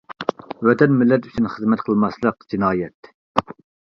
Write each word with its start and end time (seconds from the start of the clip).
»،«ۋەتەن، 0.67 0.95
مىللەت 1.01 1.27
ئۈچۈن 1.29 1.49
خىزمەت 1.55 1.83
قىلماسلىق 1.89 2.47
جىنايەت! 2.55 3.11